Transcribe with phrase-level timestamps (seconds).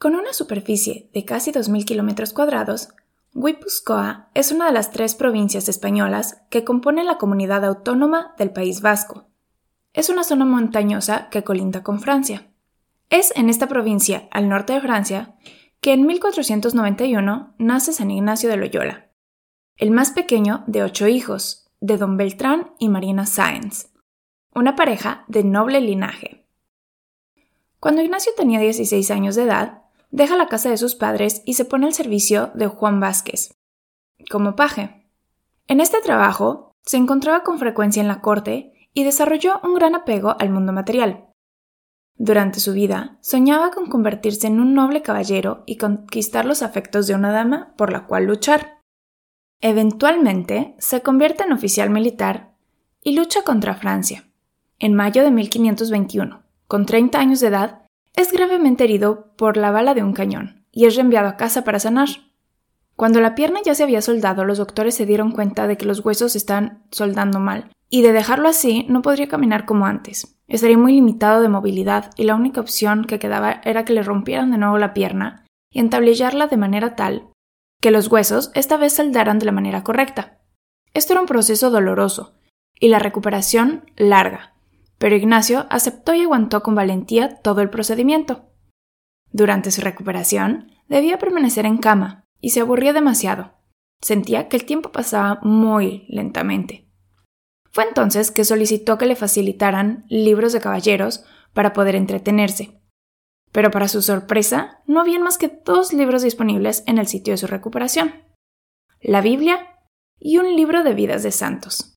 [0.00, 2.88] Con una superficie de casi 2.000 kilómetros cuadrados,
[3.34, 8.80] Guipúzcoa es una de las tres provincias españolas que componen la comunidad autónoma del País
[8.80, 9.26] Vasco.
[9.92, 12.50] Es una zona montañosa que colinda con Francia.
[13.10, 15.36] Es en esta provincia, al norte de Francia,
[15.82, 19.10] que en 1491 nace San Ignacio de Loyola,
[19.76, 23.90] el más pequeño de ocho hijos, de don Beltrán y Marina Sáenz,
[24.54, 26.46] una pareja de noble linaje.
[27.80, 29.80] Cuando Ignacio tenía 16 años de edad,
[30.10, 33.54] deja la casa de sus padres y se pone al servicio de Juan Vázquez,
[34.30, 35.08] como paje.
[35.66, 40.36] En este trabajo se encontraba con frecuencia en la corte y desarrolló un gran apego
[40.38, 41.30] al mundo material.
[42.16, 47.14] Durante su vida soñaba con convertirse en un noble caballero y conquistar los afectos de
[47.14, 48.80] una dama por la cual luchar.
[49.62, 52.54] Eventualmente se convierte en oficial militar
[53.02, 54.28] y lucha contra Francia.
[54.78, 59.94] En mayo de 1521, con 30 años de edad, es gravemente herido por la bala
[59.94, 62.08] de un cañón y es reenviado a casa para sanar.
[62.96, 66.04] Cuando la pierna ya se había soldado, los doctores se dieron cuenta de que los
[66.04, 70.38] huesos están soldando mal, y de dejarlo así no podría caminar como antes.
[70.46, 74.50] Estaría muy limitado de movilidad y la única opción que quedaba era que le rompieran
[74.50, 77.28] de nuevo la pierna y entablillarla de manera tal
[77.80, 80.38] que los huesos esta vez soldaran de la manera correcta.
[80.92, 82.34] Esto era un proceso doloroso
[82.78, 84.54] y la recuperación larga,
[85.00, 88.50] pero Ignacio aceptó y aguantó con valentía todo el procedimiento.
[89.32, 93.54] Durante su recuperación, debía permanecer en cama y se aburría demasiado.
[94.02, 96.86] Sentía que el tiempo pasaba muy lentamente.
[97.72, 101.24] Fue entonces que solicitó que le facilitaran libros de caballeros
[101.54, 102.82] para poder entretenerse.
[103.52, 107.38] Pero para su sorpresa, no habían más que dos libros disponibles en el sitio de
[107.38, 108.22] su recuperación.
[109.00, 109.78] La Biblia
[110.18, 111.94] y un libro de vidas de santos.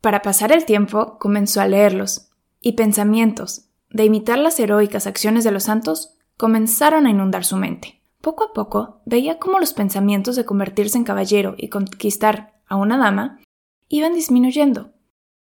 [0.00, 2.30] Para pasar el tiempo comenzó a leerlos,
[2.60, 8.02] y pensamientos, de imitar las heroicas acciones de los santos, comenzaron a inundar su mente.
[8.20, 12.98] Poco a poco veía cómo los pensamientos de convertirse en caballero y conquistar a una
[12.98, 13.40] dama
[13.88, 14.92] iban disminuyendo,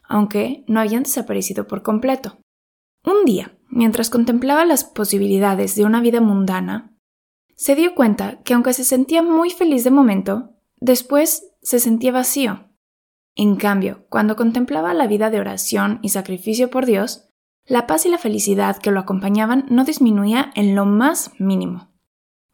[0.04, 2.38] aunque no habían desaparecido por completo.
[3.04, 6.96] Un día, mientras contemplaba las posibilidades de una vida mundana,
[7.56, 12.67] se dio cuenta que aunque se sentía muy feliz de momento, después se sentía vacío
[13.38, 17.30] en cambio, cuando contemplaba la vida de oración y sacrificio por Dios,
[17.68, 21.92] la paz y la felicidad que lo acompañaban no disminuía en lo más mínimo.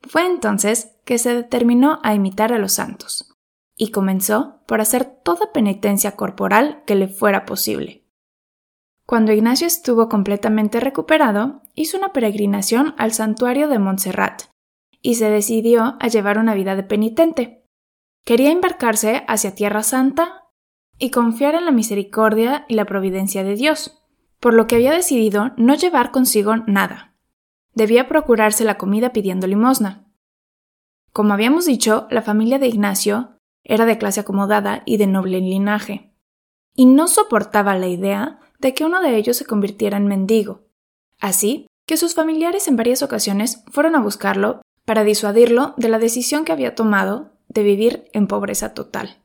[0.01, 3.33] Fue entonces que se determinó a imitar a los santos,
[3.77, 8.05] y comenzó por hacer toda penitencia corporal que le fuera posible.
[9.05, 14.43] Cuando Ignacio estuvo completamente recuperado, hizo una peregrinación al santuario de Montserrat,
[15.01, 17.65] y se decidió a llevar una vida de penitente.
[18.25, 20.42] Quería embarcarse hacia Tierra Santa
[20.99, 24.03] y confiar en la misericordia y la providencia de Dios,
[24.39, 27.15] por lo que había decidido no llevar consigo nada.
[27.73, 30.05] Debía procurarse la comida pidiendo limosna.
[31.11, 36.13] Como habíamos dicho, la familia de Ignacio era de clase acomodada y de noble linaje,
[36.75, 40.61] y no soportaba la idea de que uno de ellos se convirtiera en mendigo.
[41.19, 46.45] Así que sus familiares en varias ocasiones fueron a buscarlo para disuadirlo de la decisión
[46.45, 49.22] que había tomado de vivir en pobreza total.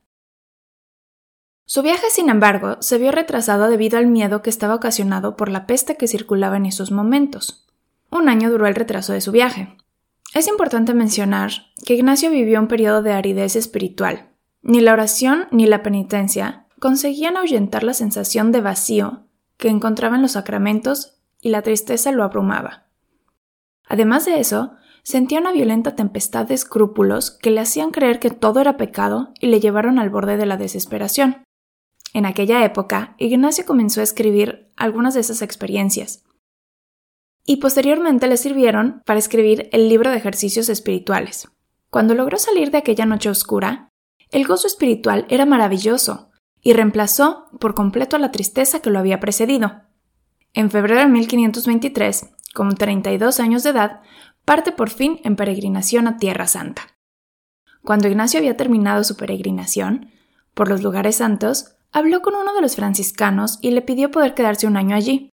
[1.71, 5.67] Su viaje, sin embargo, se vio retrasado debido al miedo que estaba ocasionado por la
[5.67, 7.69] peste que circulaba en esos momentos.
[8.11, 9.77] Un año duró el retraso de su viaje.
[10.33, 11.51] Es importante mencionar
[11.85, 14.31] que Ignacio vivió un periodo de aridez espiritual.
[14.63, 19.27] Ni la oración ni la penitencia conseguían ahuyentar la sensación de vacío
[19.59, 22.87] que encontraba en los sacramentos y la tristeza lo abrumaba.
[23.87, 24.73] Además de eso,
[25.03, 29.49] sentía una violenta tempestad de escrúpulos que le hacían creer que todo era pecado y
[29.49, 31.45] le llevaron al borde de la desesperación.
[32.15, 36.25] En aquella época, Ignacio comenzó a escribir algunas de esas experiencias,
[37.45, 41.49] y posteriormente le sirvieron para escribir el libro de ejercicios espirituales.
[41.89, 43.89] Cuando logró salir de aquella noche oscura,
[44.31, 49.81] el gozo espiritual era maravilloso y reemplazó por completo la tristeza que lo había precedido.
[50.53, 54.03] En febrero de 1523, con 32 años de edad,
[54.45, 56.99] parte por fin en peregrinación a Tierra Santa.
[57.83, 60.11] Cuando Ignacio había terminado su peregrinación
[60.53, 64.67] por los lugares santos, Habló con uno de los franciscanos y le pidió poder quedarse
[64.67, 65.31] un año allí.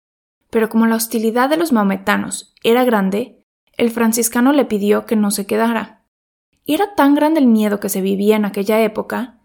[0.49, 3.43] Pero como la hostilidad de los maometanos era grande,
[3.75, 6.01] el franciscano le pidió que no se quedara.
[6.65, 9.41] y era tan grande el miedo que se vivía en aquella época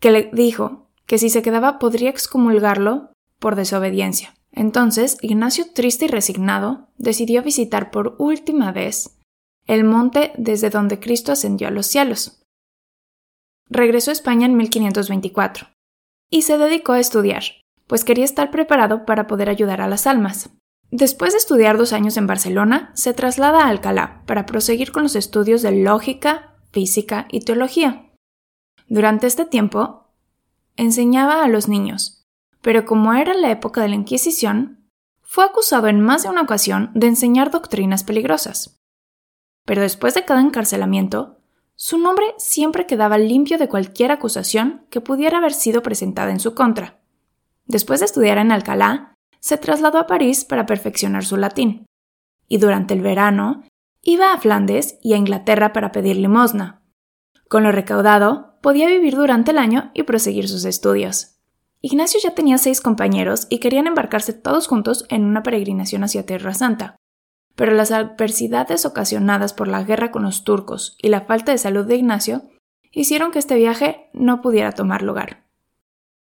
[0.00, 4.34] que le dijo que si se quedaba podría excomulgarlo por desobediencia.
[4.50, 9.18] Entonces, Ignacio, triste y resignado, decidió visitar por última vez
[9.66, 12.42] el monte desde donde Cristo ascendió a los cielos.
[13.68, 15.73] Regresó a España en 1524
[16.34, 17.44] y se dedicó a estudiar,
[17.86, 20.50] pues quería estar preparado para poder ayudar a las almas.
[20.90, 25.14] Después de estudiar dos años en Barcelona, se traslada a Alcalá para proseguir con los
[25.14, 28.10] estudios de lógica, física y teología.
[28.88, 30.08] Durante este tiempo,
[30.74, 32.24] enseñaba a los niños,
[32.62, 34.90] pero como era la época de la Inquisición,
[35.22, 38.76] fue acusado en más de una ocasión de enseñar doctrinas peligrosas.
[39.64, 41.43] Pero después de cada encarcelamiento,
[41.76, 46.54] su nombre siempre quedaba limpio de cualquier acusación que pudiera haber sido presentada en su
[46.54, 47.00] contra.
[47.66, 51.86] Después de estudiar en Alcalá, se trasladó a París para perfeccionar su latín,
[52.48, 53.64] y durante el verano
[54.02, 56.82] iba a Flandes y a Inglaterra para pedir limosna.
[57.48, 61.36] Con lo recaudado, podía vivir durante el año y proseguir sus estudios.
[61.80, 66.54] Ignacio ya tenía seis compañeros y querían embarcarse todos juntos en una peregrinación hacia Tierra
[66.54, 66.96] Santa
[67.54, 71.86] pero las adversidades ocasionadas por la guerra con los turcos y la falta de salud
[71.86, 72.42] de Ignacio
[72.90, 75.44] hicieron que este viaje no pudiera tomar lugar.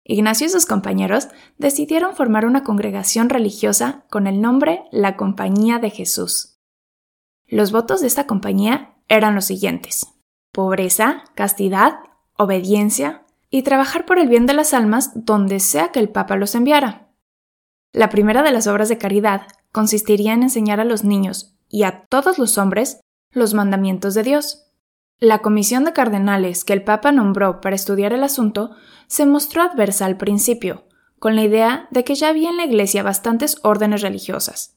[0.04, 1.28] Ignacio y sus compañeros
[1.58, 6.58] decidieron formar una congregación religiosa con el nombre La Compañía de Jesús.
[7.46, 10.18] Los votos de esta compañía eran los siguientes
[10.52, 12.00] pobreza, castidad,
[12.36, 16.54] obediencia y trabajar por el bien de las almas donde sea que el Papa los
[16.54, 17.12] enviara.
[17.92, 19.42] La primera de las obras de caridad
[19.78, 24.66] consistiría en enseñar a los niños y a todos los hombres los mandamientos de Dios.
[25.20, 28.72] La comisión de cardenales que el Papa nombró para estudiar el asunto
[29.06, 30.82] se mostró adversa al principio,
[31.20, 34.76] con la idea de que ya había en la Iglesia bastantes órdenes religiosas.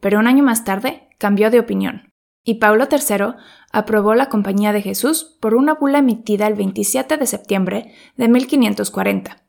[0.00, 2.10] Pero un año más tarde cambió de opinión,
[2.44, 3.36] y Paulo III
[3.72, 9.42] aprobó la Compañía de Jesús por una bula emitida el 27 de septiembre de 1540.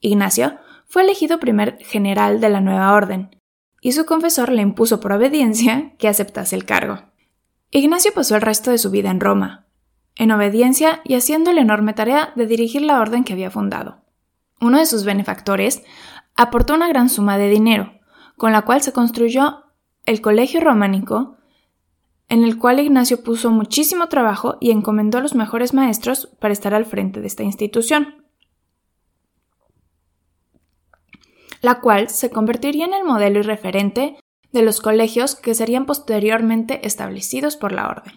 [0.00, 3.30] Ignacio fue elegido primer general de la nueva orden,
[3.84, 7.00] y su confesor le impuso por obediencia que aceptase el cargo.
[7.70, 9.66] Ignacio pasó el resto de su vida en Roma,
[10.16, 14.00] en obediencia y haciendo la enorme tarea de dirigir la orden que había fundado.
[14.58, 15.82] Uno de sus benefactores
[16.34, 17.92] aportó una gran suma de dinero,
[18.38, 19.64] con la cual se construyó
[20.06, 21.36] el colegio románico,
[22.30, 26.72] en el cual Ignacio puso muchísimo trabajo y encomendó a los mejores maestros para estar
[26.72, 28.23] al frente de esta institución.
[31.64, 34.18] La cual se convertiría en el modelo y referente
[34.52, 38.14] de los colegios que serían posteriormente establecidos por la orden.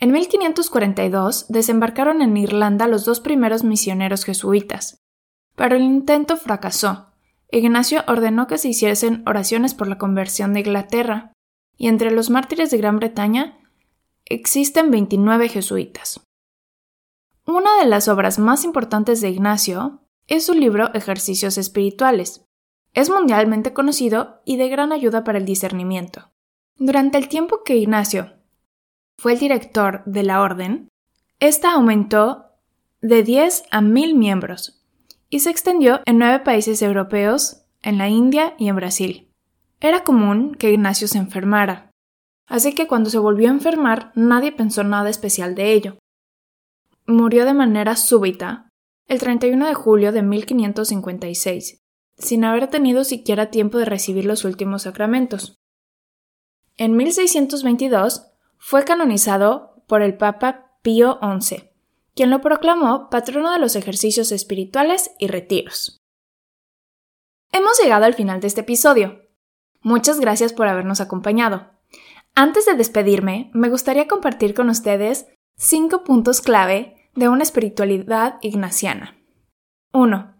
[0.00, 4.98] En 1542 desembarcaron en Irlanda los dos primeros misioneros jesuitas,
[5.54, 7.12] pero el intento fracasó.
[7.52, 11.32] Ignacio ordenó que se hiciesen oraciones por la conversión de Inglaterra,
[11.76, 13.60] y entre los mártires de Gran Bretaña
[14.24, 16.20] existen 29 jesuitas.
[17.46, 22.44] Una de las obras más importantes de Ignacio es su libro Ejercicios Espirituales,
[22.98, 26.32] es mundialmente conocido y de gran ayuda para el discernimiento.
[26.78, 28.32] Durante el tiempo que Ignacio
[29.18, 30.88] fue el director de la orden,
[31.38, 32.46] esta aumentó
[33.00, 34.82] de 10 a 1000 miembros
[35.30, 39.30] y se extendió en nueve países europeos, en la India y en Brasil.
[39.78, 41.92] Era común que Ignacio se enfermara,
[42.48, 45.98] así que cuando se volvió a enfermar nadie pensó nada especial de ello.
[47.06, 48.70] Murió de manera súbita
[49.06, 51.78] el 31 de julio de 1556
[52.18, 55.56] sin haber tenido siquiera tiempo de recibir los últimos sacramentos.
[56.76, 58.26] En 1622
[58.58, 61.70] fue canonizado por el Papa Pío XI,
[62.14, 65.98] quien lo proclamó patrono de los ejercicios espirituales y retiros.
[67.52, 69.22] Hemos llegado al final de este episodio.
[69.80, 71.70] Muchas gracias por habernos acompañado.
[72.34, 79.16] Antes de despedirme, me gustaría compartir con ustedes cinco puntos clave de una espiritualidad ignaciana.
[79.92, 80.37] 1.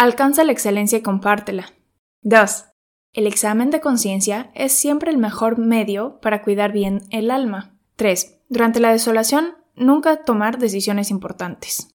[0.00, 1.74] Alcanza la excelencia y compártela.
[2.22, 2.64] 2.
[3.12, 7.76] El examen de conciencia es siempre el mejor medio para cuidar bien el alma.
[7.96, 8.38] 3.
[8.48, 11.94] Durante la desolación, nunca tomar decisiones importantes.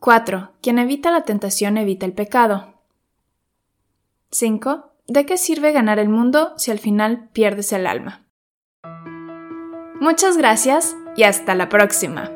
[0.00, 0.52] 4.
[0.60, 2.82] Quien evita la tentación evita el pecado.
[4.32, 4.92] 5.
[5.08, 8.28] ¿De qué sirve ganar el mundo si al final pierdes el alma?
[9.98, 12.30] Muchas gracias y hasta la próxima.